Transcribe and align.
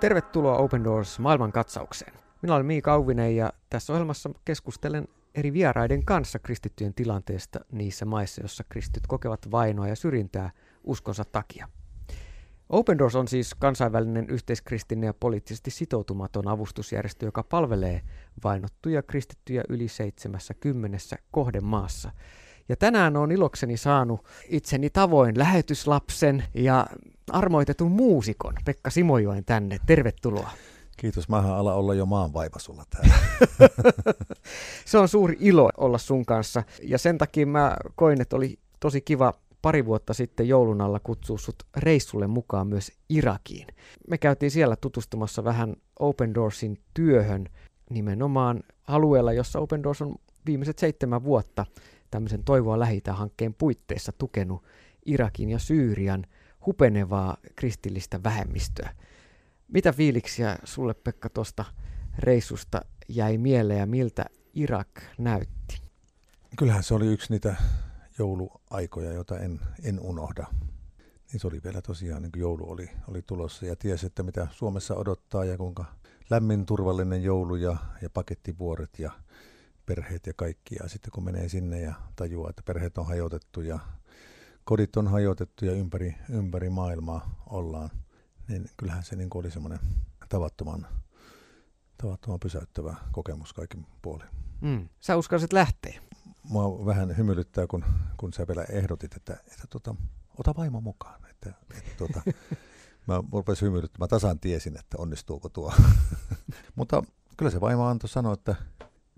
Tervetuloa 0.00 0.56
Open 0.56 0.84
Doors 0.84 1.18
maailmankatsaukseen. 1.18 2.12
Minä 2.42 2.54
olen 2.54 2.66
Miika 2.66 2.92
Auvinen 2.92 3.36
ja 3.36 3.52
tässä 3.70 3.92
ohjelmassa 3.92 4.30
keskustelen 4.44 5.08
eri 5.34 5.52
vieraiden 5.52 6.04
kanssa 6.04 6.38
kristittyjen 6.38 6.94
tilanteesta 6.94 7.60
niissä 7.72 8.04
maissa, 8.04 8.40
joissa 8.40 8.64
kristityt 8.68 9.06
kokevat 9.06 9.50
vainoa 9.50 9.88
ja 9.88 9.96
syrjintää 9.96 10.50
uskonsa 10.84 11.24
takia. 11.24 11.68
Open 12.68 12.98
Doors 12.98 13.16
on 13.16 13.28
siis 13.28 13.54
kansainvälinen 13.54 14.30
yhteiskristillinen 14.30 15.06
ja 15.06 15.14
poliittisesti 15.14 15.70
sitoutumaton 15.70 16.48
avustusjärjestö, 16.48 17.26
joka 17.26 17.42
palvelee 17.42 18.02
vainottuja 18.44 19.02
kristittyjä 19.02 19.62
yli 19.68 19.88
70 19.88 20.98
kohdemaassa. 21.30 22.10
Ja 22.68 22.76
tänään 22.76 23.16
on 23.16 23.32
ilokseni 23.32 23.76
saanut 23.76 24.24
itseni 24.48 24.90
tavoin 24.90 25.38
lähetyslapsen 25.38 26.44
ja 26.54 26.86
armoitetun 27.30 27.92
muusikon 27.92 28.54
Pekka 28.64 28.90
Simojoen 28.90 29.44
tänne. 29.44 29.78
Tervetuloa. 29.86 30.50
Kiitos, 30.96 31.28
mähän 31.28 31.52
ala 31.52 31.74
olla 31.74 31.94
jo 31.94 32.06
maanvaiva 32.06 32.58
sulla 32.58 32.84
täällä. 32.90 33.14
Se 34.84 34.98
on 34.98 35.08
suuri 35.08 35.36
ilo 35.40 35.70
olla 35.76 35.98
sun 35.98 36.26
kanssa 36.26 36.62
ja 36.82 36.98
sen 36.98 37.18
takia 37.18 37.46
mä 37.46 37.76
koin, 37.94 38.20
että 38.20 38.36
oli 38.36 38.58
tosi 38.80 39.00
kiva 39.00 39.34
pari 39.62 39.86
vuotta 39.86 40.14
sitten 40.14 40.48
joulun 40.48 40.80
alla 40.80 41.00
kutsua 41.00 41.38
sut 41.38 41.62
reissulle 41.76 42.26
mukaan 42.26 42.66
myös 42.66 42.92
Irakiin. 43.08 43.66
Me 44.08 44.18
käytiin 44.18 44.50
siellä 44.50 44.76
tutustumassa 44.76 45.44
vähän 45.44 45.76
Open 45.98 46.34
Doorsin 46.34 46.78
työhön 46.94 47.48
nimenomaan 47.90 48.62
alueella, 48.86 49.32
jossa 49.32 49.58
Open 49.58 49.82
Doors 49.82 50.02
on 50.02 50.14
viimeiset 50.46 50.78
seitsemän 50.78 51.24
vuotta 51.24 51.66
tämmöisen 52.10 52.44
Toivoa 52.44 52.78
lähitä 52.78 53.12
hankkeen 53.12 53.54
puitteissa 53.54 54.12
tukenut 54.12 54.64
Irakin 55.06 55.50
ja 55.50 55.58
Syyrian 55.58 56.26
hupenevaa 56.66 57.36
kristillistä 57.56 58.22
vähemmistöä. 58.22 58.94
Mitä 59.68 59.92
fiiliksiä 59.92 60.58
sulle 60.64 60.94
Pekka 60.94 61.28
tuosta 61.28 61.64
reissusta 62.18 62.80
jäi 63.08 63.38
mieleen 63.38 63.80
ja 63.80 63.86
miltä 63.86 64.24
Irak 64.54 64.88
näytti? 65.18 65.82
Kyllähän 66.58 66.82
se 66.82 66.94
oli 66.94 67.06
yksi 67.06 67.32
niitä 67.32 67.56
jouluaikoja, 68.18 69.12
joita 69.12 69.38
en, 69.38 69.60
en 69.82 70.00
unohda. 70.00 70.46
Niin 71.32 71.40
se 71.40 71.46
oli 71.46 71.60
vielä 71.64 71.82
tosiaan, 71.82 72.22
niin 72.22 72.32
kuin 72.32 72.40
joulu 72.40 72.70
oli, 72.70 72.90
oli 73.08 73.22
tulossa 73.22 73.66
ja 73.66 73.76
tiesi, 73.76 74.06
että 74.06 74.22
mitä 74.22 74.46
Suomessa 74.50 74.94
odottaa 74.94 75.44
ja 75.44 75.56
kuinka 75.56 75.84
lämmin, 76.30 76.66
turvallinen 76.66 77.22
joulu 77.22 77.56
ja, 77.56 77.76
ja 78.02 78.10
pakettivuoret 78.10 78.98
ja 78.98 79.12
perheet 79.86 80.26
ja 80.26 80.32
kaikki. 80.36 80.74
Ja 80.82 80.88
sitten 80.88 81.10
kun 81.12 81.24
menee 81.24 81.48
sinne 81.48 81.80
ja 81.80 81.94
tajuaa, 82.16 82.50
että 82.50 82.62
perheet 82.62 82.98
on 82.98 83.06
hajotettu 83.06 83.60
ja 83.60 83.78
kodit 84.64 84.96
on 84.96 85.08
hajotettu 85.08 85.64
ja 85.64 85.72
ympäri, 85.72 86.14
ympäri 86.30 86.70
maailmaa 86.70 87.44
ollaan, 87.46 87.90
niin 88.48 88.70
kyllähän 88.76 89.04
se 89.04 89.16
niin 89.16 89.28
oli 89.34 89.50
semmoinen 89.50 89.78
tavattoman, 90.28 90.86
tavattoman 91.98 92.40
pysäyttävä 92.40 92.94
kokemus 93.12 93.52
kaikin 93.52 93.86
puolin. 94.02 94.28
Mm. 94.60 94.88
Sä 95.00 95.16
uskalsit 95.16 95.52
lähteä? 95.52 96.00
Mua 96.42 96.86
vähän 96.86 97.16
hymyilyttää, 97.16 97.66
kun, 97.66 97.84
kun 98.16 98.32
sä 98.32 98.48
vielä 98.48 98.64
ehdotit, 98.64 99.16
että, 99.16 99.32
että 99.32 99.66
tota, 99.70 99.94
ota 100.38 100.54
vaimo 100.56 100.80
mukaan. 100.80 101.20
Että, 101.30 101.52
että 101.78 101.90
tota, 101.98 102.20
mä 103.08 103.22
rupesin 103.32 103.66
hymyilyttämään. 103.66 104.04
Mä 104.04 104.08
tasan 104.08 104.40
tiesin, 104.40 104.78
että 104.78 104.96
onnistuuko 104.98 105.48
tuo. 105.48 105.72
Mutta 106.76 107.02
kyllä 107.36 107.50
se 107.50 107.60
vaimo 107.60 107.86
antoi 107.86 108.08
sanoa, 108.08 108.32
että 108.32 108.56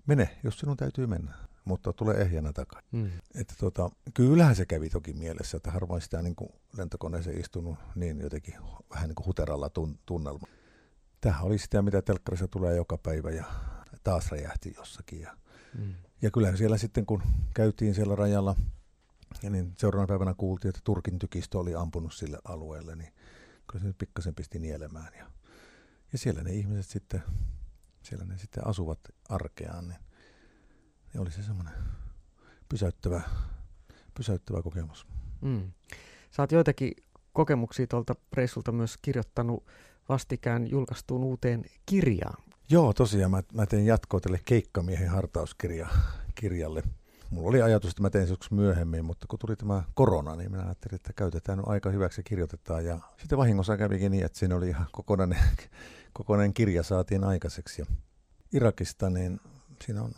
mene, 0.09 0.29
jos 0.43 0.59
sinun 0.59 0.77
täytyy 0.77 1.07
mennä, 1.07 1.33
mutta 1.65 1.93
tule 1.93 2.13
ehjänä 2.13 2.53
takaisin. 2.53 2.89
Mm. 2.91 3.09
Että 3.35 3.53
tota, 3.59 3.89
kyllähän 4.13 4.55
se 4.55 4.65
kävi 4.65 4.89
toki 4.89 5.13
mielessä, 5.13 5.57
että 5.57 5.71
harvoin 5.71 6.01
sitä 6.01 6.21
niin 6.21 6.35
kuin 6.35 6.49
lentokoneeseen 6.77 7.39
istunut 7.39 7.77
niin 7.95 8.19
jotenkin 8.19 8.55
vähän 8.89 9.07
niin 9.07 9.15
kuin 9.15 9.25
huteralla 9.25 9.69
tun, 9.69 9.99
tunnelma. 10.05 10.47
Tämähän 11.21 11.45
oli 11.45 11.57
sitä, 11.57 11.81
mitä 11.81 12.01
telkkarissa 12.01 12.47
tulee 12.47 12.75
joka 12.75 12.97
päivä 12.97 13.31
ja 13.31 13.45
taas 14.03 14.31
räjähti 14.31 14.73
jossakin. 14.77 15.21
Ja, 15.21 15.37
mm. 15.77 15.93
ja 16.21 16.31
kyllähän 16.31 16.57
siellä 16.57 16.77
sitten, 16.77 17.05
kun 17.05 17.23
käytiin 17.53 17.95
siellä 17.95 18.15
rajalla, 18.15 18.55
ja 19.43 19.49
niin 19.49 19.73
seuraavana 19.77 20.07
päivänä 20.07 20.33
kuultiin, 20.33 20.69
että 20.69 20.81
Turkin 20.83 21.19
tykistö 21.19 21.59
oli 21.59 21.75
ampunut 21.75 22.13
sille 22.13 22.37
alueelle, 22.43 22.95
niin 22.95 23.13
kyllä 23.67 23.81
se 23.81 23.87
nyt 23.87 23.97
pikkasen 23.97 24.35
pisti 24.35 24.59
nielemään. 24.59 25.13
Ja, 25.17 25.31
ja 26.11 26.17
siellä 26.17 26.43
ne 26.43 26.51
ihmiset 26.51 26.85
sitten 26.91 27.23
siellä 28.09 28.25
ne 28.25 28.37
sitten 28.37 28.67
asuvat 28.67 28.99
arkeaan, 29.29 29.87
niin, 29.87 29.99
niin 31.13 31.21
oli 31.21 31.31
se 31.31 31.43
semmoinen 31.43 31.73
pysäyttävä, 32.69 33.21
pysäyttävä 34.13 34.61
kokemus. 34.61 35.07
Mm. 35.41 35.71
Sä 36.31 36.43
oot 36.43 36.51
joitakin 36.51 36.91
kokemuksia 37.33 37.87
tuolta 37.87 38.15
reissulta 38.33 38.71
myös 38.71 38.97
kirjoittanut 39.01 39.65
vastikään 40.09 40.69
julkaistuun 40.69 41.23
uuteen 41.23 41.65
kirjaan. 41.85 42.43
Joo, 42.69 42.93
tosiaan 42.93 43.31
mä, 43.31 43.43
mä 43.53 43.65
tein 43.65 43.85
jatkoa 43.85 44.19
tälle 44.19 44.39
Keikkamiehen 44.45 45.09
hartauskirjalle. 45.09 46.83
Mulla 47.29 47.49
oli 47.49 47.61
ajatus, 47.61 47.89
että 47.89 48.01
mä 48.01 48.09
tein 48.09 48.27
se 48.27 48.35
myöhemmin, 48.51 49.05
mutta 49.05 49.25
kun 49.29 49.39
tuli 49.39 49.55
tämä 49.55 49.83
korona, 49.93 50.35
niin 50.35 50.51
minä 50.51 50.63
ajattelin, 50.63 50.95
että 50.95 51.13
käytetään 51.13 51.67
aika 51.67 51.89
hyväksi 51.89 52.19
ja 52.19 52.23
kirjoitetaan. 52.23 52.85
Ja 52.85 52.99
sitten 53.17 53.37
vahingossa 53.37 53.77
kävikin 53.77 54.11
niin, 54.11 54.25
että 54.25 54.39
siinä 54.39 54.55
oli 54.55 54.69
ihan 54.69 54.87
kokonainen 54.91 55.39
kokonainen 56.19 56.53
kirja 56.53 56.83
saatiin 56.83 57.23
aikaiseksi. 57.23 57.81
Ja 57.81 57.85
Irakista, 58.53 59.09
niin 59.09 59.39
siinä 59.85 60.03
on, 60.03 60.11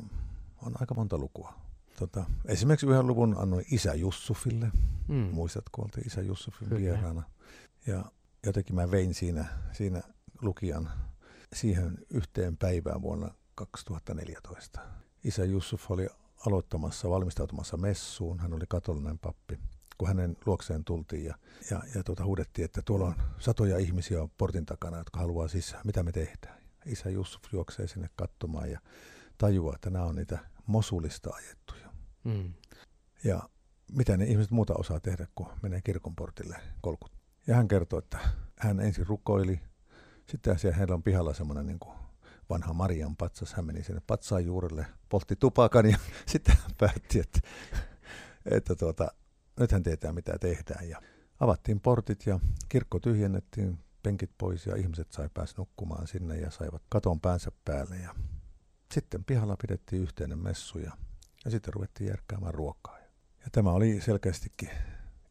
on 0.61 0.73
aika 0.79 0.95
monta 0.95 1.17
lukua. 1.17 1.53
Tota, 1.99 2.25
esimerkiksi 2.45 2.85
yhden 2.85 3.07
luvun 3.07 3.35
annoin 3.37 3.65
isä 3.71 3.93
Jussufille. 3.93 4.71
Mm. 5.07 5.15
Muistatko, 5.15 5.81
oltiin 5.81 6.07
isä 6.07 6.21
Jussufin 6.21 6.69
Kyllä. 6.69 6.81
vieraana. 6.81 7.23
Ja 7.87 8.05
jotenkin 8.45 8.75
mä 8.75 8.91
vein 8.91 9.13
siinä, 9.13 9.45
siinä 9.71 10.01
lukijan 10.41 10.89
siihen 11.53 11.97
yhteen 12.09 12.57
päivään 12.57 13.01
vuonna 13.01 13.33
2014. 13.55 14.81
Isä 15.23 15.45
Jussuf 15.45 15.91
oli 15.91 16.07
aloittamassa, 16.47 17.09
valmistautumassa 17.09 17.77
messuun. 17.77 18.39
Hän 18.39 18.53
oli 18.53 18.65
katolinen 18.69 19.19
pappi 19.19 19.59
kun 20.01 20.07
hänen 20.07 20.37
luokseen 20.45 20.83
tultiin 20.83 21.25
ja, 21.25 21.35
ja, 21.71 21.81
ja 21.95 22.03
tuota, 22.03 22.25
huudettiin, 22.25 22.65
että 22.65 22.81
tuolla 22.85 23.05
on 23.05 23.15
satoja 23.39 23.77
ihmisiä 23.77 24.27
portin 24.37 24.65
takana, 24.65 24.97
jotka 24.97 25.19
haluaa 25.19 25.47
sisään. 25.47 25.81
Mitä 25.85 26.03
me 26.03 26.11
tehdään? 26.11 26.57
Isä 26.85 27.09
Jussuf 27.09 27.41
juoksee 27.51 27.87
sinne 27.87 28.09
katsomaan 28.15 28.71
ja 28.71 28.79
tajuaa, 29.37 29.75
että 29.75 29.89
nämä 29.89 30.05
on 30.05 30.15
niitä 30.15 30.39
Mosulista 30.67 31.29
ajettuja. 31.33 31.89
Mm. 32.23 32.53
Ja 33.23 33.49
mitä 33.91 34.17
ne 34.17 34.25
ihmiset 34.25 34.51
muuta 34.51 34.73
osaa 34.73 34.99
tehdä, 34.99 35.27
kun 35.35 35.47
menee 35.61 35.81
kirkon 35.81 36.15
portille 36.15 36.57
kolkut. 36.81 37.11
Ja 37.47 37.55
hän 37.55 37.67
kertoo, 37.67 37.99
että 37.99 38.19
hän 38.59 38.79
ensin 38.79 39.07
rukoili, 39.07 39.59
sitten 40.27 40.59
siellä 40.59 40.77
heillä 40.77 40.95
on 40.95 41.03
pihalla 41.03 41.33
semmoinen 41.33 41.65
niin 41.65 41.79
kuin 41.79 41.95
vanha 42.49 42.73
Marian 42.73 43.15
patsas. 43.15 43.53
Hän 43.53 43.65
meni 43.65 43.83
sinne 43.83 44.01
patsaan 44.07 44.45
juurelle, 44.45 44.85
poltti 45.09 45.35
tupakan 45.35 45.89
ja 45.89 45.97
sitten 46.31 46.57
hän 46.61 46.71
päätti, 46.77 47.19
että, 47.19 47.39
että 48.45 48.75
tuota, 48.75 49.11
nyt 49.61 49.71
hän 49.71 49.83
tietää 49.83 50.13
mitä 50.13 50.37
tehdään. 50.39 50.89
Ja 50.89 51.01
avattiin 51.39 51.79
portit 51.79 52.25
ja 52.25 52.39
kirkko 52.69 52.99
tyhjennettiin, 52.99 53.79
penkit 54.03 54.31
pois 54.37 54.65
ja 54.65 54.75
ihmiset 54.75 55.11
sai 55.11 55.29
päästä 55.33 55.61
nukkumaan 55.61 56.07
sinne 56.07 56.37
ja 56.37 56.51
saivat 56.51 56.81
katon 56.89 57.21
päänsä 57.21 57.51
päälle. 57.65 57.97
Ja 57.97 58.15
sitten 58.93 59.23
pihalla 59.23 59.57
pidettiin 59.61 60.01
yhteinen 60.01 60.39
messu 60.39 60.79
ja, 60.79 60.91
ja 61.45 61.51
sitten 61.51 61.73
ruvettiin 61.73 62.07
järkkäämään 62.07 62.53
ruokaa. 62.53 62.97
Ja 63.43 63.47
tämä 63.51 63.71
oli 63.71 64.01
selkeästikin 64.01 64.69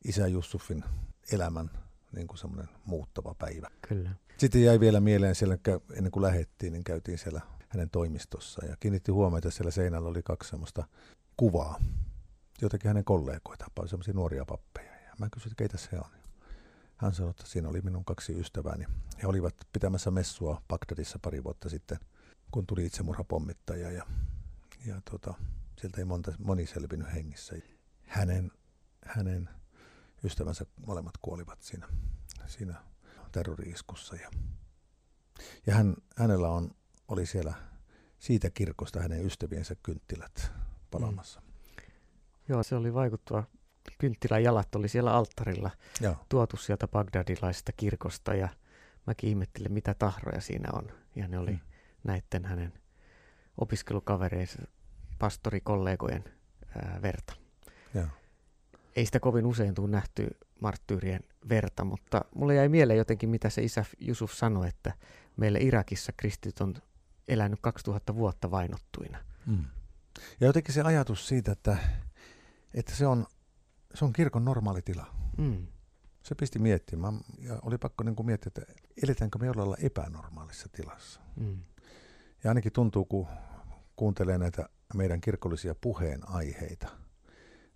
isä 0.05 0.27
Jussufin 0.27 0.85
elämän 1.33 1.71
niin 2.17 2.27
kuin 2.27 2.39
semmoinen 2.39 2.69
muuttava 2.85 3.35
päivä. 3.35 3.71
Kyllä. 3.89 4.11
Sitten 4.39 4.63
jäi 4.63 4.81
vielä 4.81 5.01
mieleen 5.01 5.35
siellä, 5.35 5.59
ennen 5.97 6.13
kuin 6.13 6.23
lähettiin, 6.23 6.73
niin 6.73 6.85
käytiin 6.85 7.19
siellä 7.19 7.41
hänen 7.69 7.91
toimistossa 7.91 8.67
ja 8.67 8.77
kiinnitti 8.81 9.13
huomiota, 9.13 9.49
että 9.49 9.57
siellä 9.57 9.71
seinällä 9.71 10.09
oli 10.09 10.23
kaksi 10.23 10.51
semmoista 10.51 10.85
kuvaa 11.37 11.81
jotakin 12.63 12.89
hänen 12.89 13.05
kollegoitaan, 13.05 13.71
paljon 13.75 13.89
semmoisia 13.89 14.15
nuoria 14.15 14.45
pappeja. 14.45 14.95
Ja 14.95 15.13
mä 15.19 15.29
kysyin, 15.33 15.53
että 15.53 15.63
keitä 15.63 15.79
se 15.79 15.97
on. 15.97 16.11
Hän 16.97 17.15
sanoi, 17.15 17.31
että 17.31 17.47
siinä 17.47 17.69
oli 17.69 17.81
minun 17.81 18.05
kaksi 18.05 18.41
ystävääni. 18.41 18.87
He 19.23 19.27
olivat 19.27 19.55
pitämässä 19.73 20.11
messua 20.11 20.63
Bagdadissa 20.69 21.19
pari 21.23 21.45
vuotta 21.45 21.69
sitten, 21.69 21.99
kun 22.51 22.67
tuli 22.67 22.87
itsemurhapommittaja 22.87 23.91
ja, 23.91 24.07
ja 24.87 25.01
tota, 25.11 25.35
sieltä 25.81 26.01
ei 26.01 26.05
monta, 26.05 26.33
moni 26.39 26.67
selvinnyt 26.67 27.13
hengissä. 27.15 27.57
Hänen, 28.07 28.51
hänen 29.07 29.49
ystävänsä 30.25 30.67
molemmat 30.87 31.15
kuolivat 31.23 31.63
siinä, 31.63 31.89
siinä 32.47 32.75
terrori-iskussa. 33.33 34.17
Ja, 34.17 34.31
ja 35.67 35.75
hän, 35.75 35.97
hänellä 36.17 36.49
on, 36.49 36.71
oli 37.09 37.27
siellä 37.27 37.55
siitä 38.19 38.51
kirkosta 38.51 39.01
hänen 39.01 39.27
ystäviensä 39.27 39.75
kynttilät 39.83 40.53
palamassa. 40.91 41.41
Mm. 41.41 41.50
Joo, 42.51 42.63
se 42.63 42.77
oli 42.77 42.95
vaikuttava. 42.95 43.45
Kynttilän 43.99 44.43
jalat 44.43 44.75
oli 44.75 44.89
siellä 44.89 45.15
alttarilla 45.15 45.71
Joo. 46.01 46.17
tuotu 46.29 46.57
sieltä 46.57 46.89
Bagdadilaisesta 46.89 47.73
kirkosta 47.73 48.35
ja 48.35 48.49
mäkin 49.07 49.31
ihmettelin, 49.31 49.73
mitä 49.73 49.95
tahroja 49.95 50.41
siinä 50.41 50.69
on. 50.73 50.93
Ja 51.17 51.29
ne 51.29 51.39
oli 51.39 51.51
hmm. 51.51 51.61
näiden 52.05 52.45
hänen 52.45 52.73
opiskelukavereidensa, 53.59 54.63
pastorikollegojen 55.19 56.25
ää, 56.77 56.99
verta. 57.03 57.35
Joo. 57.95 58.07
ei 58.97 59.07
sitä 59.07 59.21
kovin 59.21 59.47
usein 59.47 59.75
tule 59.75 59.91
nähty 59.91 60.29
marttyyrien 60.61 61.21
verta, 61.49 61.85
mutta 61.85 62.25
mulle 62.35 62.55
jäi 62.55 62.69
mieleen 62.69 62.99
jotenkin, 62.99 63.29
mitä 63.31 63.51
se 63.51 63.63
isä 63.63 63.85
Jusuf 63.99 64.33
sanoi, 64.33 64.69
että 64.69 64.93
meillä 65.37 65.59
Irakissa 65.59 66.13
kristit 66.17 66.61
on 66.61 66.75
elänyt 67.29 67.59
2000 67.63 68.15
vuotta 68.15 68.51
vainottuina. 68.51 69.19
Mm. 69.47 69.65
Ja 70.41 70.47
jotenkin 70.47 70.75
se 70.75 70.83
ajatus 70.83 71.29
siitä, 71.29 71.53
että, 71.53 71.77
että 72.75 72.95
se, 72.95 73.07
on, 73.07 73.27
se 73.95 74.05
on 74.05 74.13
kirkon 74.13 74.45
normaali 74.45 74.83
tila. 74.83 75.07
Mm. 75.39 75.67
Se 76.23 76.35
pisti 76.35 76.59
miettimään 76.59 77.21
ja 77.39 77.59
oli 77.63 77.79
pakko 77.79 78.05
niin 78.05 78.17
kuin 78.17 78.27
miettiä, 78.27 78.53
että 78.57 78.73
eletäänkö 79.03 79.39
me 79.39 79.47
jollain 79.47 79.85
epänormaalissa 79.85 80.69
tilassa. 80.73 81.21
Mm. 81.37 81.59
Ja 82.45 82.51
ainakin 82.51 82.73
tuntuu, 82.73 83.05
kun 83.05 83.27
kuuntelee 83.97 84.39
näitä 84.39 84.69
meidän 84.95 85.21
kirkollisia 85.21 85.75
puheenaiheita, 85.75 86.89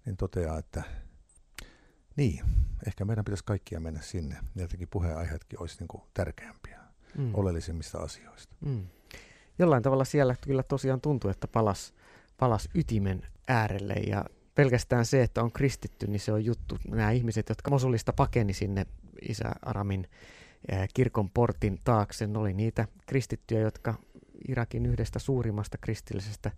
niin 0.06 0.16
toteaa, 0.16 0.58
että 0.58 0.82
niin, 2.16 2.44
ehkä 2.86 3.04
meidän 3.04 3.24
pitäisi 3.24 3.44
kaikkia 3.44 3.80
mennä 3.80 4.00
sinne. 4.02 4.36
Jotenkin 4.56 4.88
puheenaiheetkin 4.88 5.60
olisi 5.60 5.76
niin 5.80 5.88
kuin 5.88 6.02
tärkeämpiä, 6.14 6.80
mm. 7.18 7.30
oleellisimmista 7.34 7.98
asioista. 7.98 8.56
Mm. 8.60 8.86
Jollain 9.58 9.82
tavalla 9.82 10.04
siellä 10.04 10.34
kyllä 10.40 10.62
tosiaan 10.62 11.00
tuntuu, 11.00 11.30
että 11.30 11.48
palas, 11.48 11.94
palas 12.38 12.68
ytimen 12.74 13.26
äärelle 13.48 13.94
ja 13.94 14.24
pelkästään 14.54 15.06
se, 15.06 15.22
että 15.22 15.42
on 15.42 15.52
kristitty, 15.52 16.06
niin 16.06 16.20
se 16.20 16.32
on 16.32 16.44
juttu. 16.44 16.78
Nämä 16.88 17.10
ihmiset, 17.10 17.48
jotka 17.48 17.70
Mosulista 17.70 18.12
pakeni 18.12 18.52
sinne 18.52 18.86
isä 19.28 19.52
Aramin 19.62 20.08
kirkon 20.94 21.30
portin 21.30 21.80
taakse, 21.84 22.26
ne 22.26 22.38
oli 22.38 22.52
niitä 22.52 22.88
kristittyjä, 23.06 23.60
jotka 23.60 23.94
Irakin 24.48 24.86
yhdestä 24.86 25.18
suurimmasta 25.18 25.78
kristillisestä 25.78 26.50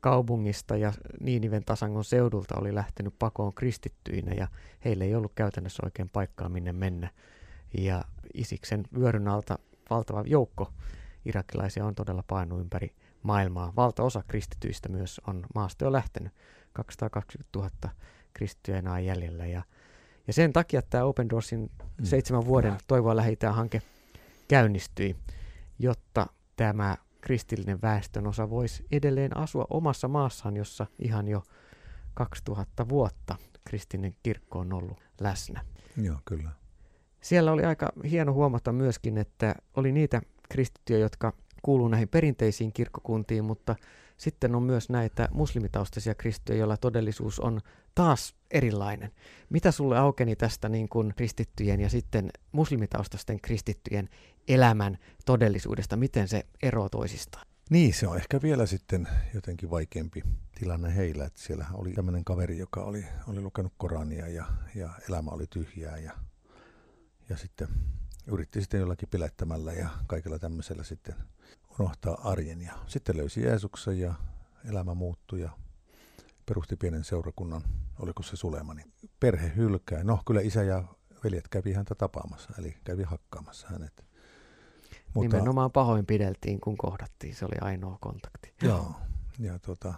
kaupungista 0.00 0.76
ja 0.76 0.92
Niiniven 1.20 1.64
tasangon 1.64 2.04
seudulta 2.04 2.54
oli 2.60 2.74
lähtenyt 2.74 3.14
pakoon 3.18 3.54
kristittyinä 3.54 4.32
ja 4.34 4.48
heille 4.84 5.04
ei 5.04 5.14
ollut 5.14 5.32
käytännössä 5.34 5.82
oikein 5.86 6.08
paikkaa 6.08 6.48
minne 6.48 6.72
mennä. 6.72 7.10
Ja 7.78 8.04
Isiksen 8.34 8.84
vyöryn 8.98 9.28
alta 9.28 9.58
valtava 9.90 10.22
joukko 10.26 10.72
irakilaisia 11.24 11.86
on 11.86 11.94
todella 11.94 12.24
painunut 12.26 12.60
ympäri 12.60 12.94
maailmaa. 13.22 13.72
Valtaosa 13.76 14.22
kristityistä 14.28 14.88
myös 14.88 15.20
on 15.26 15.46
maasta 15.54 15.84
jo 15.84 15.92
lähtenyt. 15.92 16.32
220 16.76 17.58
000 17.58 17.70
kristittyä 18.32 18.78
enää 18.78 19.00
jäljellä. 19.00 19.46
Ja, 19.46 19.62
ja 20.26 20.32
sen 20.32 20.52
takia 20.52 20.82
tämä 20.82 21.04
Open 21.04 21.30
Doorsin 21.30 21.60
mm. 21.60 22.04
seitsemän 22.04 22.46
vuoden 22.46 22.76
Toivoa 22.86 23.16
lähitään 23.16 23.54
hanke 23.54 23.82
käynnistyi, 24.48 25.16
jotta 25.78 26.26
tämä 26.56 26.96
kristillinen 27.20 27.82
väestön 27.82 28.26
osa 28.26 28.50
voisi 28.50 28.86
edelleen 28.92 29.36
asua 29.36 29.66
omassa 29.70 30.08
maassaan, 30.08 30.56
jossa 30.56 30.86
ihan 30.98 31.28
jo 31.28 31.42
2000 32.14 32.88
vuotta 32.88 33.36
kristillinen 33.64 34.16
kirkko 34.22 34.58
on 34.58 34.72
ollut 34.72 35.00
läsnä. 35.20 35.64
Joo, 36.02 36.16
kyllä. 36.24 36.50
Siellä 37.20 37.52
oli 37.52 37.64
aika 37.64 37.92
hieno 38.10 38.32
huomata 38.32 38.72
myöskin, 38.72 39.18
että 39.18 39.54
oli 39.76 39.92
niitä 39.92 40.22
kristittyjä, 40.48 40.98
jotka 40.98 41.32
kuuluu 41.62 41.88
näihin 41.88 42.08
perinteisiin 42.08 42.72
kirkkokuntiin, 42.72 43.44
mutta 43.44 43.76
sitten 44.16 44.54
on 44.54 44.62
myös 44.62 44.88
näitä 44.90 45.28
muslimitaustaisia 45.32 46.14
kristittyjä, 46.14 46.58
joilla 46.58 46.76
todellisuus 46.76 47.40
on 47.40 47.60
taas 47.94 48.34
erilainen. 48.50 49.12
Mitä 49.50 49.70
sulle 49.70 49.98
aukeni 49.98 50.36
tästä 50.36 50.68
niin 50.68 50.88
kuin 50.88 51.14
kristittyjen 51.16 51.80
ja 51.80 51.88
sitten 51.88 52.30
muslimitaustaisten 52.52 53.40
kristittyjen 53.40 54.08
elämän 54.48 54.98
todellisuudesta? 55.24 55.96
Miten 55.96 56.28
se 56.28 56.46
eroaa 56.62 56.88
toisistaan? 56.88 57.46
Niin, 57.70 57.94
se 57.94 58.08
on 58.08 58.16
ehkä 58.16 58.42
vielä 58.42 58.66
sitten 58.66 59.08
jotenkin 59.34 59.70
vaikeampi 59.70 60.22
tilanne 60.58 60.96
heillä. 60.96 61.24
Että 61.24 61.40
siellä 61.40 61.66
oli 61.74 61.92
tämmöinen 61.92 62.24
kaveri, 62.24 62.58
joka 62.58 62.82
oli, 62.82 63.04
oli 63.28 63.40
lukenut 63.40 63.72
Korania 63.76 64.28
ja, 64.28 64.44
ja 64.74 64.90
elämä 65.08 65.30
oli 65.30 65.46
tyhjää 65.46 65.98
ja, 65.98 66.12
ja 67.28 67.36
sitten 67.36 67.68
yritti 68.26 68.60
sitten 68.60 68.80
jollakin 68.80 69.08
pilettämällä 69.08 69.72
ja 69.72 69.88
kaikella 70.06 70.38
tämmöisellä 70.38 70.84
sitten 70.84 71.14
unohtaa 71.80 72.30
arjen. 72.30 72.62
Ja 72.62 72.72
sitten 72.86 73.16
löysi 73.16 73.42
Jeesuksen 73.42 74.00
ja 74.00 74.14
elämä 74.68 74.94
muuttui 74.94 75.40
ja 75.40 75.50
perusti 76.46 76.76
pienen 76.76 77.04
seurakunnan, 77.04 77.62
oliko 77.98 78.22
se 78.22 78.36
Sulema, 78.36 78.74
niin 78.74 78.92
perhe 79.20 79.52
hylkää. 79.56 80.04
No 80.04 80.20
kyllä 80.26 80.40
isä 80.40 80.62
ja 80.62 80.84
veljet 81.24 81.48
kävi 81.48 81.72
häntä 81.72 81.94
tapaamassa, 81.94 82.50
eli 82.58 82.76
kävi 82.84 83.02
hakkaamassa 83.02 83.68
hänet. 83.68 84.06
Mutta, 85.14 85.36
Nimenomaan 85.36 85.72
pahoinpideltiin, 85.72 86.60
kun 86.60 86.76
kohdattiin, 86.76 87.34
se 87.34 87.44
oli 87.44 87.58
ainoa 87.60 87.98
kontakti. 88.00 88.54
Joo, 88.62 88.94
ja, 89.38 89.58
tota, 89.58 89.94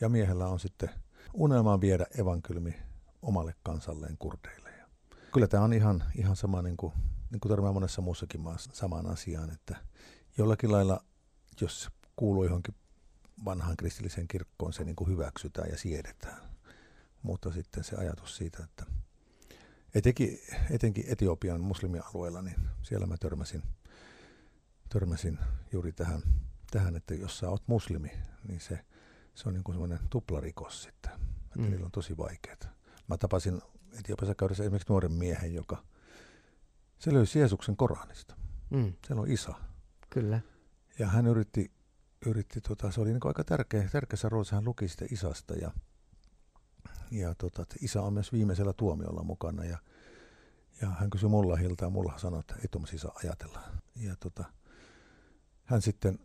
ja 0.00 0.08
miehellä 0.08 0.48
on 0.48 0.60
sitten 0.60 0.90
unelmaa 1.34 1.80
viedä 1.80 2.06
evankeliumi 2.18 2.74
omalle 3.22 3.54
kansalleen 3.62 4.16
kurdeille. 4.18 4.70
Ja 4.70 4.86
kyllä 5.32 5.46
tämä 5.46 5.64
on 5.64 5.72
ihan, 5.72 6.04
ihan 6.14 6.36
sama, 6.36 6.62
niin 6.62 6.76
kuin, 6.76 6.92
niin 7.30 7.40
kuin 7.40 7.50
törmää 7.50 7.72
monessa 7.72 8.02
muussakin 8.02 8.40
maassa 8.40 8.70
samaan 8.74 9.06
asiaan, 9.06 9.50
että 9.50 9.76
jollakin 10.38 10.72
lailla, 10.72 11.04
jos 11.60 11.90
kuuluu 12.16 12.44
johonkin 12.44 12.74
vanhaan 13.44 13.76
kristilliseen 13.76 14.28
kirkkoon, 14.28 14.72
se 14.72 14.84
niin 14.84 14.96
kuin 14.96 15.10
hyväksytään 15.10 15.70
ja 15.70 15.78
siedetään. 15.78 16.50
Mutta 17.22 17.52
sitten 17.52 17.84
se 17.84 17.96
ajatus 17.96 18.36
siitä, 18.36 18.64
että 18.64 18.86
etenkin, 19.94 20.38
etenkin 20.70 21.04
Etiopian 21.08 21.60
muslimialueella, 21.60 22.42
niin 22.42 22.56
siellä 22.82 23.06
mä 23.06 23.16
törmäsin, 23.20 23.62
törmäsin 24.88 25.38
juuri 25.72 25.92
tähän, 25.92 26.22
tähän, 26.70 26.96
että 26.96 27.14
jos 27.14 27.38
sä 27.38 27.48
oot 27.48 27.62
muslimi, 27.66 28.10
niin 28.48 28.60
se, 28.60 28.84
se 29.34 29.48
on 29.48 29.54
niin 29.54 29.64
kuin 29.64 29.74
semmoinen 29.74 29.98
tuplarikos 30.10 30.82
sitten. 30.82 31.12
Että 31.44 31.58
mm. 31.58 31.70
niillä 31.70 31.84
on 31.84 31.92
tosi 31.92 32.16
vaikeaa. 32.16 32.56
Mä 33.08 33.18
tapasin 33.18 33.62
Etiopiassa 33.98 34.34
käydessä 34.34 34.64
esimerkiksi 34.64 34.92
nuoren 34.92 35.12
miehen, 35.12 35.54
joka 35.54 35.84
se 36.98 37.12
löysi 37.12 37.38
Jeesuksen 37.38 37.76
Koranista. 37.76 38.36
Mm. 38.70 38.92
Siellä 39.06 39.22
on 39.22 39.30
Isa. 39.30 39.54
Kyllä. 40.10 40.40
Ja 41.00 41.06
hän 41.06 41.26
yritti, 41.26 41.70
yritti 42.26 42.60
tota, 42.60 42.90
se 42.90 43.00
oli 43.00 43.10
niin 43.10 43.20
aika 43.24 43.44
tärkeä, 43.44 43.88
tärkeässä 43.92 44.28
roolissa, 44.28 44.56
hän 44.56 44.64
luki 44.64 44.88
sitä 44.88 45.04
Isasta 45.10 45.54
ja, 45.54 45.70
ja 47.10 47.34
tota, 47.34 47.64
Isä 47.80 48.02
on 48.02 48.12
myös 48.12 48.32
viimeisellä 48.32 48.72
tuomiolla 48.72 49.22
mukana 49.22 49.64
ja, 49.64 49.78
ja 50.82 50.88
hän 50.88 51.10
kysyi 51.10 51.28
mulla 51.28 51.56
hilta 51.56 51.84
ja 51.84 51.90
mulla 51.90 52.18
sanoi, 52.18 52.40
että 52.40 52.54
ei 52.54 52.68
tuommoisia 52.70 52.98
saa 52.98 53.18
ajatella. 53.24 53.60
Ja 53.96 54.16
tota, 54.20 54.44
hän 55.64 55.82
sitten 55.82 56.18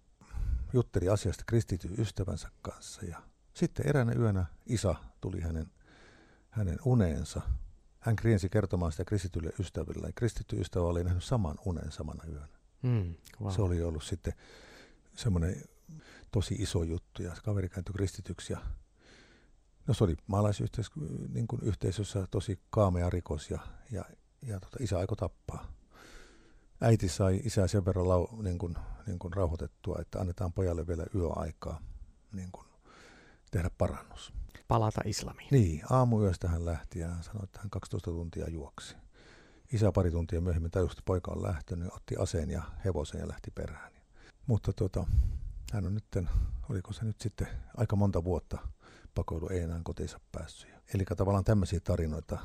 jutteli 0.74 1.10
asiasta 1.10 1.44
kristityn 1.48 2.00
ystävänsä 2.00 2.50
kanssa 2.62 3.06
ja 3.06 3.22
sitten 3.54 3.88
eräänä 3.88 4.13
yönä 4.13 4.45
Isa 4.66 4.96
tuli 5.22 5.41
hänen, 5.41 5.72
hänen 6.50 6.77
uneensa. 6.86 7.41
Hän 8.00 8.15
kriensi 8.15 8.50
kertomaan 8.50 8.91
sitä 8.91 9.05
kristitylle 9.05 9.51
ystäville. 9.60 10.12
Kristitty 10.15 10.62
ystävä 10.62 10.86
oli 10.86 11.03
nähnyt 11.03 11.24
saman 11.24 11.55
unen 11.65 11.91
samana 11.91 12.24
yönä. 12.29 12.54
Mm, 12.86 13.15
wow. 13.42 13.51
Se 13.51 13.62
oli 13.62 13.84
ollut 13.84 14.04
sitten 14.04 14.34
semmoinen 15.15 15.63
tosi 16.32 16.56
iso 16.56 16.84
juttu 16.84 17.24
ja 17.24 17.36
kaveri 17.44 17.70
kääntyi 17.70 17.94
kristityksi 17.94 18.54
ja 18.54 18.60
no 19.88 19.94
se 19.94 20.04
oli 20.04 20.15
maalaisyhteisössä 20.27 21.00
niin 21.34 21.48
yhteisössä 21.62 22.27
tosi 22.32 22.60
kaamea 22.70 23.10
rikos 23.10 23.50
ja, 23.51 23.60
ja, 23.92 24.06
ja 24.42 24.60
tota, 24.60 24.77
isä 24.80 25.00
aikoi 25.00 25.18
tappaa. 25.18 25.74
Äiti 26.82 27.10
sai 27.10 27.42
isää 27.44 27.68
sen 27.68 27.86
verran 27.86 28.08
lau, 28.08 28.42
niin 28.42 28.58
kuin, 28.58 28.75
niin 29.08 29.20
kuin 29.20 29.34
rauhoitettua, 29.34 29.98
että 30.01 30.20
annetaan 30.20 30.54
pojalle 30.54 30.88
vielä 30.88 31.06
yöaikaa 31.15 31.82
niin 32.34 32.51
kuin, 32.51 32.68
tehdä 33.51 33.70
parannus. 33.77 34.34
Palata 34.68 35.01
islamiin. 35.06 35.48
Niin, 35.51 35.82
aamuyöstä 35.89 36.48
hän 36.48 36.65
lähti 36.65 37.00
ja 37.00 37.10
sanoi, 37.22 37.44
että 37.44 37.60
hän 37.60 37.70
12 37.70 38.12
tuntia 38.12 38.50
juoksi. 38.50 38.96
Isä 39.74 39.91
pari 39.91 40.12
tuntia 40.12 40.41
myöhemmin 40.41 40.72
tajusi, 40.72 40.93
että 40.93 41.01
poika 41.05 41.31
on 41.31 41.43
lähtenyt, 41.43 41.88
otti 41.91 42.15
aseen 42.19 42.50
ja 42.50 42.63
hevosen 42.86 43.19
ja 43.19 43.27
lähti 43.27 43.51
perään. 43.51 43.91
Mutta 44.48 44.74
tota, 44.74 45.05
hän 45.74 45.86
on 45.86 45.93
nyt, 45.93 46.05
oliko 46.69 46.93
se 46.93 47.05
nyt 47.05 47.22
sitten 47.22 47.48
aika 47.77 47.95
monta 47.95 48.24
vuotta 48.24 48.57
pakoilu, 49.15 49.50
ei 49.50 49.60
enää 49.60 49.81
kotiinsa 49.84 50.19
päässyt. 50.31 50.69
Eli 50.93 51.03
tavallaan 51.17 51.43
tämmöisiä 51.43 51.79
tarinoita 51.79 52.39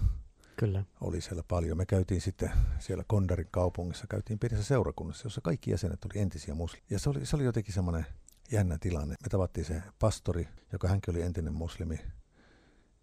Kyllä. 0.56 0.84
oli 1.00 1.20
siellä 1.20 1.42
paljon. 1.48 1.76
Me 1.76 1.86
käytiin 1.86 2.20
sitten 2.20 2.50
siellä 2.78 3.04
Kondarin 3.06 3.48
kaupungissa, 3.50 4.06
käytiin 4.06 4.38
pienessä 4.38 4.64
seurakunnassa, 4.64 5.26
jossa 5.26 5.40
kaikki 5.40 5.70
jäsenet 5.70 6.04
oli 6.04 6.22
entisiä 6.22 6.54
muslimia. 6.54 6.86
Ja 6.90 6.98
se 6.98 7.10
oli, 7.10 7.26
se 7.26 7.36
oli 7.36 7.44
jotenkin 7.44 7.74
semmoinen 7.74 8.06
jännä 8.52 8.78
tilanne. 8.80 9.14
Me 9.22 9.28
tavattiin 9.28 9.64
se 9.64 9.82
pastori, 9.98 10.48
joka 10.72 10.88
hänkin 10.88 11.14
oli 11.14 11.22
entinen 11.22 11.54
muslimi, 11.54 12.00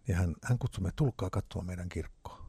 ja 0.08 0.16
hän, 0.16 0.34
hän 0.44 0.58
kutsui 0.58 0.82
me, 0.82 0.90
tulkaa 0.96 1.30
katsoa 1.30 1.62
meidän 1.62 1.88
kirkkoa 1.88 2.47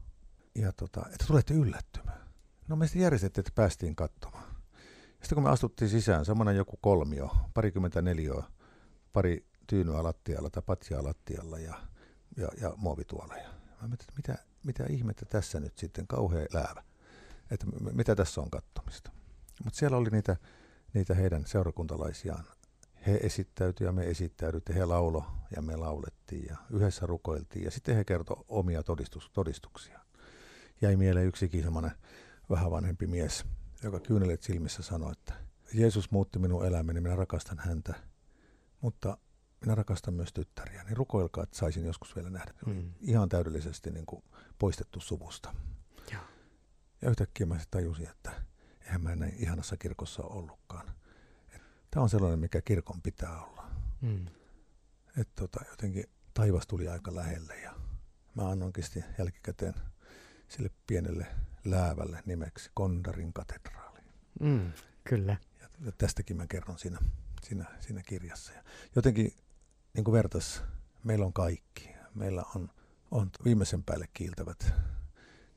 ja 0.54 0.72
tota, 0.72 1.02
että 1.12 1.24
tulette 1.26 1.54
yllättymään. 1.54 2.20
No 2.68 2.76
me 2.76 2.86
sitten 2.86 3.02
järjestettiin, 3.02 3.42
että 3.42 3.52
päästiin 3.54 3.96
katsomaan. 3.96 4.54
Sitten 5.10 5.34
kun 5.34 5.42
me 5.42 5.50
astuttiin 5.50 5.90
sisään, 5.90 6.24
semmoinen 6.24 6.56
joku 6.56 6.78
kolmio, 6.80 7.36
parikymmentä 7.54 8.02
neliöä, 8.02 8.44
pari 9.12 9.46
tyynyä 9.66 10.02
lattialla 10.02 10.50
tai 10.50 10.62
patjaa 10.66 11.04
lattialla 11.04 11.58
ja, 11.58 11.74
ja, 12.36 12.48
ja 12.60 12.72
muovituoleja. 12.76 13.48
Mä 13.82 13.88
mietin, 13.88 14.06
että 14.08 14.12
mitä, 14.16 14.44
mitä 14.64 14.84
ihmettä 14.88 15.26
tässä 15.26 15.60
nyt 15.60 15.78
sitten, 15.78 16.06
kauhea 16.06 16.46
läävä, 16.52 16.82
että 17.50 17.66
mitä 17.92 18.16
tässä 18.16 18.40
on 18.40 18.50
kattomista. 18.50 19.10
Mutta 19.64 19.78
siellä 19.78 19.96
oli 19.96 20.10
niitä, 20.10 20.36
niitä 20.94 21.14
heidän 21.14 21.46
seurakuntalaisiaan 21.46 22.44
he 23.06 23.20
esittäytyi 23.22 23.86
ja 23.86 23.92
me 23.92 24.06
esittäydyttiin, 24.06 24.76
he 24.76 24.84
laulo 24.84 25.24
ja 25.56 25.62
me 25.62 25.76
laulettiin 25.76 26.46
ja 26.48 26.56
yhdessä 26.70 27.06
rukoiltiin 27.06 27.64
ja 27.64 27.70
sitten 27.70 27.96
he 27.96 28.04
kertoi 28.04 28.44
omia 28.48 28.82
todistus, 28.82 29.30
todistuksia. 29.30 29.99
Jäi 30.80 30.96
mieleen 30.96 31.26
yksikin 31.26 31.62
semmoinen 31.62 31.92
vähän 32.50 32.70
vanhempi 32.70 33.06
mies, 33.06 33.44
joka 33.82 34.00
kyynelet 34.00 34.42
silmissä 34.42 34.82
sanoi, 34.82 35.12
että 35.12 35.34
Jeesus 35.74 36.10
muutti 36.10 36.38
minun 36.38 36.66
elämäni, 36.66 37.00
minä 37.00 37.16
rakastan 37.16 37.58
häntä, 37.58 37.94
mutta 38.80 39.18
minä 39.60 39.74
rakastan 39.74 40.14
myös 40.14 40.32
tyttäriä, 40.32 40.84
niin 40.84 40.96
rukoilkaa, 40.96 41.44
että 41.44 41.58
saisin 41.58 41.84
joskus 41.84 42.16
vielä 42.16 42.30
nähdä. 42.30 42.52
Mm. 42.66 42.92
Ihan 43.00 43.28
täydellisesti 43.28 43.90
niin 43.90 44.06
kuin 44.06 44.24
poistettu 44.58 45.00
suvusta. 45.00 45.54
Ja. 46.12 46.18
ja 47.02 47.10
yhtäkkiä 47.10 47.46
mä 47.46 47.58
tajusin, 47.70 48.08
että 48.08 48.32
eihän 48.80 49.00
mä 49.00 49.16
näin 49.16 49.34
ihanassa 49.38 49.76
kirkossa 49.76 50.22
ollutkaan. 50.22 50.90
Tämä 51.90 52.02
on 52.02 52.10
sellainen, 52.10 52.38
mikä 52.38 52.60
kirkon 52.60 53.02
pitää 53.02 53.44
olla. 53.44 53.70
Mm. 54.00 54.26
Että 55.16 55.32
tota, 55.36 55.60
jotenkin 55.70 56.04
taivas 56.34 56.66
tuli 56.66 56.88
aika 56.88 57.14
lähelle 57.14 57.60
ja 57.60 57.74
mä 58.34 58.48
annoinkin 58.48 58.84
sitten 58.84 59.04
jälkikäteen 59.18 59.74
sille 60.50 60.70
pienelle 60.86 61.26
läävälle 61.64 62.22
nimeksi 62.26 62.70
Kondarin 62.74 63.32
katedraali. 63.32 64.00
Mm, 64.40 64.72
kyllä. 65.04 65.36
Ja 65.60 65.92
tästäkin 65.92 66.36
mä 66.36 66.46
kerron 66.46 66.78
siinä, 66.78 66.98
siinä, 67.42 67.64
siinä 67.80 68.02
kirjassa. 68.02 68.52
Ja 68.52 68.62
jotenkin 68.96 69.32
niin 69.94 70.04
kuin 70.04 70.12
vertas, 70.12 70.62
meillä 71.04 71.26
on 71.26 71.32
kaikki. 71.32 71.90
Meillä 72.14 72.44
on, 72.54 72.70
on 73.10 73.30
viimeisen 73.44 73.82
päälle 73.82 74.08
kiiltävät, 74.14 74.72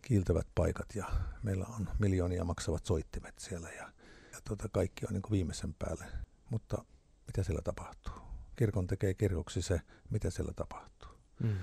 kiiltävät 0.02 0.48
paikat 0.56 0.96
ja 0.96 1.06
meillä 1.44 1.66
on 1.66 1.90
miljoonia 2.00 2.44
maksavat 2.44 2.86
soittimet 2.86 3.40
siellä 3.40 3.70
ja, 3.70 3.92
ja 4.32 4.42
tota, 4.44 4.70
kaikki 4.70 5.06
on 5.06 5.14
niin 5.14 5.22
kuin 5.22 5.32
viimeisen 5.32 5.74
päälle. 5.74 6.06
Mutta 6.50 6.86
mitä 7.28 7.44
siellä 7.44 7.62
tapahtuu? 7.62 8.14
Kirkon 8.56 8.88
tekee 8.88 9.14
kirjoksi 9.14 9.62
se, 9.62 9.82
mitä 10.10 10.30
siellä 10.30 10.54
tapahtuu. 10.56 11.10
Mm. 11.40 11.58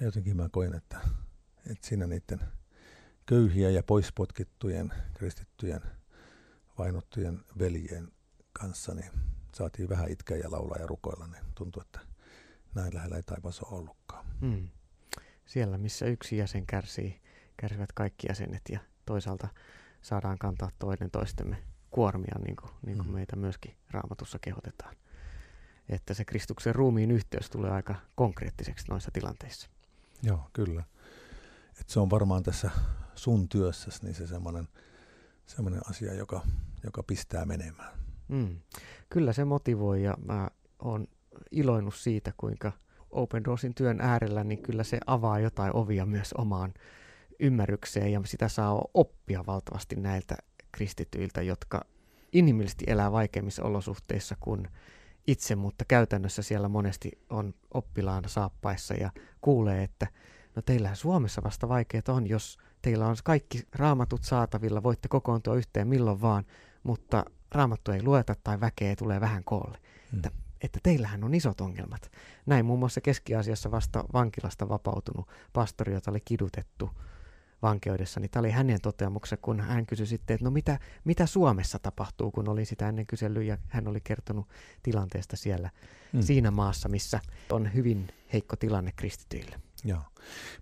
Ja 0.00 0.06
jotenkin 0.06 0.36
mä 0.36 0.48
koen, 0.52 0.74
että, 0.74 1.00
että 1.66 1.86
siinä 1.86 2.06
niiden 2.06 2.40
köyhiä 3.26 3.70
ja 3.70 3.82
poispotkittujen 3.82 4.92
kristittyjen 5.14 5.80
vainottujen 6.78 7.40
veljien 7.58 8.12
kanssa, 8.52 8.94
niin 8.94 9.10
saatiin 9.54 9.88
vähän 9.88 10.10
itkeä 10.10 10.36
ja 10.36 10.50
laulaa 10.50 10.78
ja 10.78 10.86
rukoilla, 10.86 11.26
niin 11.26 11.44
tuntuu, 11.54 11.82
että 11.82 12.00
näin 12.74 12.94
lähellä 12.94 13.16
ei 13.16 13.22
taivas 13.22 13.60
ole 13.60 13.78
ollutkaan. 13.78 14.26
Mm. 14.40 14.68
Siellä, 15.44 15.78
missä 15.78 16.06
yksi 16.06 16.36
jäsen 16.36 16.66
kärsii, 16.66 17.20
kärsivät 17.56 17.92
kaikki 17.92 18.26
jäsenet 18.30 18.62
ja 18.70 18.80
toisaalta 19.06 19.48
saadaan 20.02 20.38
kantaa 20.38 20.70
toinen 20.78 21.10
toistemme 21.10 21.56
kuormia, 21.90 22.34
niin 22.44 22.56
kuin, 22.56 22.70
niin 22.86 22.98
kuin 22.98 23.08
mm. 23.08 23.14
meitä 23.14 23.36
myöskin 23.36 23.76
raamatussa 23.90 24.38
kehotetaan. 24.38 24.96
Että 25.88 26.14
se 26.14 26.24
Kristuksen 26.24 26.74
ruumiin 26.74 27.10
yhteys 27.10 27.50
tulee 27.50 27.70
aika 27.70 27.94
konkreettiseksi 28.14 28.86
noissa 28.88 29.10
tilanteissa. 29.10 29.70
Joo, 30.22 30.50
kyllä. 30.52 30.84
Et 31.82 31.88
se 31.88 32.00
on 32.00 32.10
varmaan 32.10 32.42
tässä 32.42 32.70
sun 33.14 33.48
työssäsi 33.48 34.04
niin 34.04 34.14
se 34.14 34.26
semmoinen 34.26 34.68
semmoinen 35.46 35.80
asia, 35.90 36.14
joka, 36.14 36.40
joka 36.84 37.02
pistää 37.02 37.44
menemään. 37.44 37.98
Mm. 38.28 38.60
Kyllä 39.10 39.32
se 39.32 39.44
motivoi 39.44 40.02
ja 40.02 40.16
mä 40.24 40.48
oon 40.78 41.06
iloinut 41.50 41.94
siitä, 41.94 42.32
kuinka 42.36 42.72
Open 43.10 43.44
Doorsin 43.44 43.74
työn 43.74 44.00
äärellä, 44.00 44.44
niin 44.44 44.62
kyllä 44.62 44.84
se 44.84 44.98
avaa 45.06 45.38
jotain 45.38 45.76
ovia 45.76 46.06
myös 46.06 46.32
omaan 46.32 46.74
ymmärrykseen 47.40 48.12
ja 48.12 48.20
sitä 48.24 48.48
saa 48.48 48.84
oppia 48.94 49.44
valtavasti 49.46 49.96
näiltä 49.96 50.36
kristityiltä, 50.72 51.42
jotka 51.42 51.84
inhimillisesti 52.32 52.84
elää 52.88 53.12
vaikeimmissa 53.12 53.62
olosuhteissa 53.64 54.36
kuin 54.40 54.68
itse, 55.26 55.56
mutta 55.56 55.84
käytännössä 55.84 56.42
siellä 56.42 56.68
monesti 56.68 57.10
on 57.30 57.54
oppilaana 57.74 58.28
saappaissa 58.28 58.94
ja 58.94 59.10
kuulee, 59.40 59.82
että 59.82 60.06
no 60.56 60.62
teillähän 60.62 60.96
Suomessa 60.96 61.42
vasta 61.44 61.68
vaikeat 61.68 62.08
on, 62.08 62.26
jos 62.26 62.58
teillä 62.82 63.06
on 63.06 63.16
kaikki 63.24 63.62
raamatut 63.72 64.24
saatavilla, 64.24 64.82
voitte 64.82 65.08
kokoontua 65.08 65.54
yhteen 65.54 65.88
milloin 65.88 66.20
vaan, 66.20 66.44
mutta 66.82 67.24
raamattu 67.52 67.92
ei 67.92 68.02
lueta 68.02 68.34
tai 68.44 68.60
väkeä 68.60 68.96
tulee 68.96 69.20
vähän 69.20 69.44
koolle. 69.44 69.78
Hmm. 70.10 70.18
Että, 70.18 70.30
että 70.60 70.80
teillähän 70.82 71.24
on 71.24 71.34
isot 71.34 71.60
ongelmat. 71.60 72.12
Näin 72.46 72.66
muun 72.66 72.78
muassa 72.78 73.00
Keski-Aasiassa 73.00 73.70
vasta 73.70 74.04
vankilasta 74.12 74.68
vapautunut 74.68 75.28
pastori, 75.52 75.94
jota 75.94 76.10
oli 76.10 76.20
kidutettu 76.24 76.90
vankeudessa, 77.62 78.20
niin 78.20 78.30
tämä 78.30 78.40
oli 78.40 78.50
hänen 78.50 78.80
toteamuksensa, 78.80 79.42
kun 79.42 79.60
hän 79.60 79.86
kysyi 79.86 80.06
sitten, 80.06 80.34
että 80.34 80.44
no 80.44 80.50
mitä, 80.50 80.78
mitä 81.04 81.26
Suomessa 81.26 81.78
tapahtuu, 81.78 82.30
kun 82.30 82.48
oli 82.48 82.64
sitä 82.64 82.88
ennen 82.88 83.06
kysellyt 83.06 83.44
ja 83.44 83.58
hän 83.68 83.88
oli 83.88 84.00
kertonut 84.00 84.48
tilanteesta 84.82 85.36
siellä 85.36 85.70
mm. 86.12 86.22
siinä 86.22 86.50
maassa, 86.50 86.88
missä 86.88 87.20
on 87.50 87.74
hyvin 87.74 88.08
heikko 88.32 88.56
tilanne 88.56 88.92
kristityille. 88.96 89.60
Joo. 89.84 90.02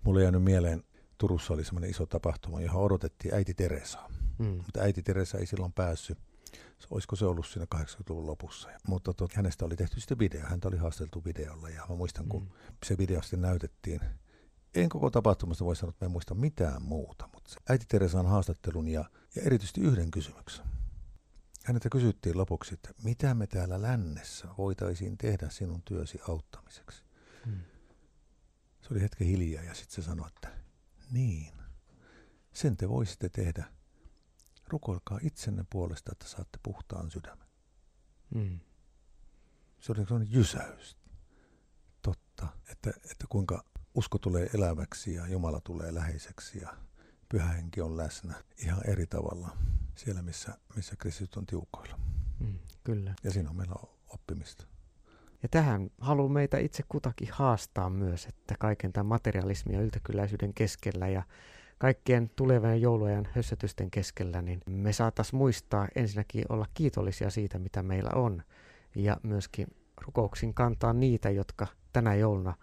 Mulle 0.03 0.19
on 0.19 0.23
jäänyt 0.23 0.43
mieleen, 0.43 0.83
Turussa 1.17 1.53
oli 1.53 1.65
semmoinen 1.65 1.89
iso 1.89 2.05
tapahtuma, 2.05 2.61
johon 2.61 2.83
odotettiin 2.83 3.33
äiti 3.33 3.53
Teresaa. 3.53 4.09
Mm. 4.37 4.45
Mutta 4.45 4.81
äiti 4.81 5.03
Teresa 5.03 5.37
ei 5.37 5.45
silloin 5.45 5.73
päässyt. 5.73 6.17
Olisiko 6.89 7.15
se 7.15 7.25
ollut 7.25 7.47
siinä 7.47 7.67
80-luvun 7.75 8.27
lopussa. 8.27 8.69
Mutta 8.87 9.13
tot, 9.13 9.33
hänestä 9.33 9.65
oli 9.65 9.75
tehty 9.75 9.99
sitten 9.99 10.19
video. 10.19 10.41
Häntä 10.41 10.67
oli 10.67 10.77
haasteltu 10.77 11.25
videolla 11.25 11.69
ja 11.69 11.85
mä 11.89 11.95
muistan, 11.95 12.27
kun 12.27 12.43
mm. 12.43 12.49
se 12.85 12.97
video 12.97 13.21
sitten 13.21 13.41
näytettiin, 13.41 13.99
en 14.75 14.89
koko 14.89 15.09
tapahtumasta 15.09 15.65
voi 15.65 15.75
sanoa, 15.75 15.89
että 15.89 16.05
mä 16.05 16.07
en 16.07 16.11
muista 16.11 16.35
mitään 16.35 16.81
muuta, 16.81 17.29
mutta 17.33 17.55
äiti 17.69 17.85
Teresan 17.87 18.25
haastattelun 18.25 18.87
ja, 18.87 19.05
ja 19.35 19.41
erityisesti 19.41 19.81
yhden 19.81 20.11
kysymyksen. 20.11 20.65
Häneltä 21.65 21.89
kysyttiin 21.89 22.37
lopuksi, 22.37 22.73
että 22.73 22.89
mitä 23.03 23.33
me 23.33 23.47
täällä 23.47 23.81
lännessä 23.81 24.47
voitaisiin 24.57 25.17
tehdä 25.17 25.49
sinun 25.49 25.81
työsi 25.81 26.19
auttamiseksi. 26.27 27.03
Hmm. 27.45 27.59
Se 28.91 28.95
oli 28.95 29.03
hetken 29.03 29.27
hiljaa 29.27 29.63
ja 29.63 29.73
sitten 29.73 29.95
se 29.95 30.01
sanoi, 30.01 30.27
että 30.27 30.51
niin, 31.11 31.53
sen 32.53 32.77
te 32.77 32.89
voisitte 32.89 33.29
tehdä. 33.29 33.65
Rukoilkaa 34.67 35.19
itsenne 35.21 35.65
puolesta, 35.69 36.11
että 36.11 36.27
saatte 36.27 36.59
puhtaan 36.63 37.11
sydämen. 37.11 37.47
Hmm. 38.33 38.59
Se 39.79 39.91
oli 39.91 40.05
sellainen 40.05 40.33
jysäys. 40.33 40.97
Totta, 42.01 42.47
että, 42.69 42.89
että 43.11 43.25
kuinka 43.29 43.65
usko 43.95 44.17
tulee 44.17 44.49
eläväksi 44.53 45.13
ja 45.13 45.27
Jumala 45.27 45.61
tulee 45.61 45.93
läheiseksi 45.93 46.59
ja 46.61 46.77
pyhä 47.29 47.47
henki 47.47 47.81
on 47.81 47.97
läsnä 47.97 48.43
ihan 48.57 48.89
eri 48.89 49.07
tavalla 49.07 49.57
siellä, 49.97 50.21
missä, 50.21 50.57
missä 50.75 50.95
Kristus 50.95 51.37
on 51.37 51.45
tiukoilla. 51.45 51.99
Mm, 52.39 52.59
kyllä. 52.83 53.15
Ja 53.23 53.31
siinä 53.31 53.49
on 53.49 53.55
meillä 53.55 53.75
oppimista. 54.07 54.70
Ja 55.43 55.49
tähän 55.49 55.89
haluan 55.97 56.31
meitä 56.31 56.57
itse 56.57 56.83
kutakin 56.89 57.27
haastaa 57.31 57.89
myös, 57.89 58.25
että 58.25 58.55
kaiken 58.59 58.93
tämän 58.93 59.05
materialismin 59.05 59.75
ja 59.75 59.81
yltäkylläisyyden 59.81 60.53
keskellä 60.53 61.07
ja 61.07 61.23
kaikkien 61.77 62.31
tulevien 62.35 62.81
jouluajan 62.81 63.27
hössötysten 63.31 63.91
keskellä, 63.91 64.41
niin 64.41 64.61
me 64.65 64.93
saataisiin 64.93 65.37
muistaa 65.37 65.87
ensinnäkin 65.95 66.45
olla 66.49 66.65
kiitollisia 66.73 67.29
siitä, 67.29 67.59
mitä 67.59 67.83
meillä 67.83 68.09
on, 68.15 68.43
ja 68.95 69.17
myöskin 69.23 69.67
rukouksin 70.01 70.53
kantaa 70.53 70.93
niitä, 70.93 71.29
jotka 71.29 71.67
tänä 71.93 72.15
jouluna 72.15 72.53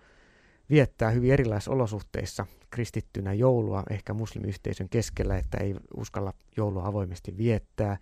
viettää 0.70 1.11
hyvin 1.11 1.32
erilaisissa 1.32 1.70
olosuhteissa 1.70 2.47
kristittynä 2.70 3.32
joulua, 3.32 3.82
ehkä 3.90 4.14
muslimiyhteisön 4.14 4.88
keskellä, 4.88 5.38
että 5.38 5.58
ei 5.58 5.75
uskalla 5.97 6.32
joulua 6.56 6.87
avoimesti 6.87 7.37
viettää, 7.37 7.97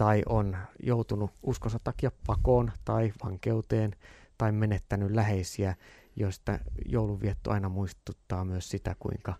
tai 0.00 0.22
on 0.28 0.56
joutunut 0.82 1.30
uskonsa 1.42 1.78
takia 1.84 2.10
pakoon 2.26 2.72
tai 2.84 3.12
vankeuteen, 3.24 3.96
tai 4.38 4.52
menettänyt 4.52 5.10
läheisiä, 5.10 5.76
joista 6.16 6.58
joulunvietto 6.86 7.50
aina 7.50 7.68
muistuttaa 7.68 8.44
myös 8.44 8.68
sitä, 8.68 8.96
kuinka 8.98 9.34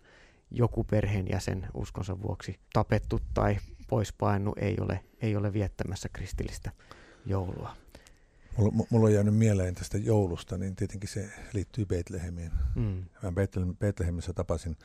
joku 0.51 0.83
perheenjäsen 0.83 1.67
uskonsa 1.73 2.21
vuoksi 2.21 2.59
tapettu 2.73 3.19
tai 3.33 3.57
poispainut 3.87 4.57
ei 4.57 4.77
ole, 4.79 4.99
ei 5.21 5.35
ole 5.35 5.53
viettämässä 5.53 6.09
kristillistä 6.13 6.71
joulua. 7.25 7.75
Mulla, 8.57 8.85
mulla 8.89 9.05
on 9.05 9.13
jäänyt 9.13 9.35
mieleen 9.35 9.75
tästä 9.75 9.97
joulusta, 9.97 10.57
niin 10.57 10.75
tietenkin 10.75 11.09
se 11.09 11.29
liittyy 11.53 11.85
Betlehemiin. 11.85 12.51
Mm. 12.75 13.05
Mä 13.23 13.31
Betlehemissä 13.79 14.33
tapasin 14.33 14.77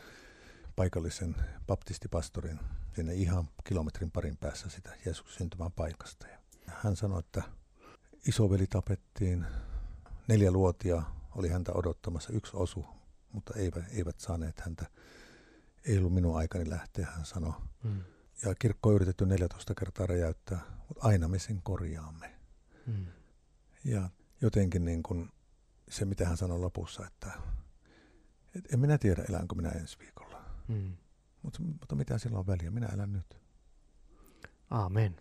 paikallisen 0.77 1.37
baptistipastorin 1.67 2.59
sinne 2.97 3.15
ihan 3.15 3.49
kilometrin 3.65 4.11
parin 4.11 4.37
päässä 4.37 4.69
sitä 4.69 4.97
Jeesuksen 5.05 5.39
syntymän 5.39 5.73
paikasta. 5.73 6.27
Ja 6.27 6.39
hän 6.67 6.97
sanoi, 6.97 7.19
että 7.19 7.43
isoveli 8.27 8.67
tapettiin, 8.67 9.47
neljä 10.29 10.51
luotia 10.51 11.03
oli 11.35 11.49
häntä 11.49 11.73
odottamassa, 11.73 12.33
yksi 12.33 12.53
osu, 12.55 12.87
mutta 13.33 13.55
eivät, 13.55 13.85
eivät 13.93 14.21
saaneet 14.21 14.61
häntä. 14.61 14.87
Ei 15.85 15.99
ollut 15.99 16.15
minun 16.15 16.37
aikani 16.37 16.71
lähteä, 16.71 17.07
hän 17.17 17.27
sanoi. 17.27 17.53
Mm. 17.83 18.03
Ja 18.45 18.55
kirkko 18.55 18.89
on 18.89 18.95
yritetty 18.95 19.27
14 19.27 19.75
kertaa 19.75 20.07
räjäyttää, 20.07 20.61
mutta 20.89 21.07
aina 21.07 21.29
me 21.29 21.39
sen 21.39 21.63
korjaamme. 21.63 22.35
Mm. 22.87 23.07
Ja 23.85 24.11
jotenkin 24.41 24.85
niin 24.85 25.03
kuin 25.03 25.31
se, 25.91 26.05
mitä 26.05 26.29
hän 26.29 26.37
sanoi 26.37 26.59
lopussa, 26.59 27.07
että, 27.07 27.31
että 28.55 28.69
en 28.73 28.81
minä 28.81 28.99
tiedä, 28.99 29.25
elänkö 29.29 29.55
minä 29.55 29.69
ensi 29.69 29.99
viikolla. 29.99 30.45
Mm. 30.69 30.97
Mutta, 31.47 31.63
mutta 31.63 31.95
mitä 31.95 32.19
sillä 32.19 32.39
on 32.39 32.47
väliä, 32.47 32.71
minä 32.71 32.87
elän 32.95 33.13
nyt. 33.13 33.41
Aamen. 34.71 35.17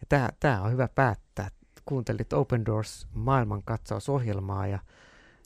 Ja 0.00 0.06
tämä, 0.08 0.28
tämä 0.40 0.62
on 0.62 0.72
hyvä 0.72 0.88
päättää 0.88 1.50
kuuntelit 1.84 2.32
Open 2.32 2.66
Doors 2.66 3.06
maailmankatsausohjelmaa 3.12 4.66
ja 4.66 4.78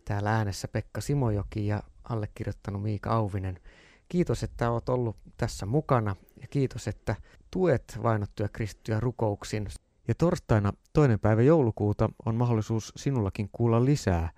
täällä 0.04 0.36
äänessä 0.36 0.68
Pekka 0.68 1.00
Simojoki 1.00 1.66
ja 1.66 1.82
allekirjoittanut 2.04 2.82
Miika 2.82 3.10
Auvinen. 3.10 3.60
Kiitos, 4.08 4.42
että 4.42 4.70
olet 4.70 4.88
ollut 4.88 5.16
tässä 5.36 5.66
mukana 5.66 6.16
ja 6.40 6.46
kiitos, 6.48 6.88
että 6.88 7.16
tuet 7.50 7.98
vainottuja 8.02 8.48
kristittyjä 8.48 9.00
rukouksin. 9.00 9.68
Ja 10.08 10.14
torstaina 10.14 10.72
toinen 10.92 11.20
päivä 11.20 11.42
joulukuuta 11.42 12.08
on 12.26 12.34
mahdollisuus 12.34 12.92
sinullakin 12.96 13.48
kuulla 13.52 13.84
lisää 13.84 14.30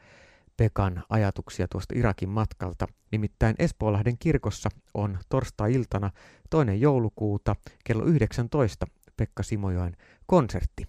Pekan 0.56 1.02
ajatuksia 1.08 1.68
tuosta 1.68 1.94
Irakin 1.98 2.28
matkalta. 2.28 2.86
Nimittäin 3.12 3.54
Espoolahden 3.58 4.18
kirkossa 4.18 4.68
on 4.94 5.18
torstai-iltana 5.28 6.10
toinen 6.50 6.80
joulukuuta 6.80 7.56
kello 7.84 8.04
19 8.04 8.86
Pekka 9.16 9.42
Simojoen 9.42 9.96
konsertti. 10.26 10.86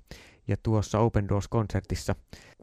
Ja 0.47 0.57
tuossa 0.63 0.99
Open 0.99 1.29
Doors-konsertissa 1.29 2.15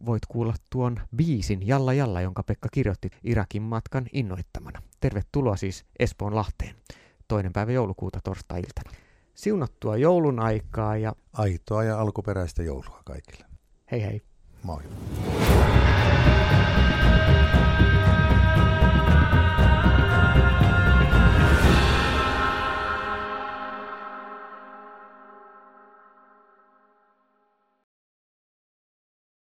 voit 0.07 0.27
kuulla 0.29 0.55
tuon 0.71 1.01
biisin 1.17 1.67
Jalla 1.67 1.93
Jalla, 1.93 2.21
jonka 2.21 2.43
Pekka 2.43 2.69
kirjoitti 2.73 3.11
Irakin 3.25 3.63
matkan 3.63 4.07
innoittamana. 4.13 4.83
Tervetuloa 5.01 5.57
siis 5.57 5.85
Espoon 5.99 6.35
Lahteen 6.35 6.77
toinen 7.31 7.53
päivä 7.53 7.73
joulukuuta 7.73 8.19
torstai-iltana. 8.25 8.91
Siunattua 9.35 9.97
joulun 9.97 10.41
aikaa 10.41 10.97
ja... 10.97 11.13
Aitoa 11.33 11.85
ja 11.85 12.01
alkuperäistä 12.01 12.63
joulua 12.63 13.03
kaikille. 13.05 13.45
Hei 13.91 14.03
hei. 14.03 14.23
Moi. 14.63 14.83
Thank 16.23 17.05
you. 17.05 17.10